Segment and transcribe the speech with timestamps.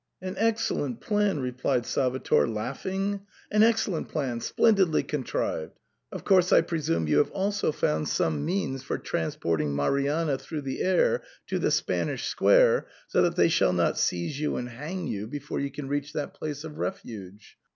[0.29, 4.39] "An excellent plan!" replied Salvator, laughing." An excellent plan!
[4.41, 5.77] Splendidly contrived!
[6.11, 10.61] Of course I presume you have also found some means for trans porting Marianna through
[10.61, 15.05] the air to the Spanish Square, so that they shall not seize you and hang
[15.05, 17.57] you before you can reach that place of refuge.